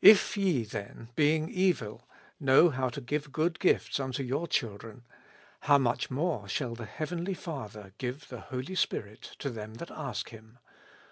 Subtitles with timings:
[0.00, 5.02] If ye then, being evil, know how to give good gifts unto your children,
[5.62, 10.28] how much more shall the heavenly Father give the Holy Spirit to them that ask
[10.28, 10.60] Him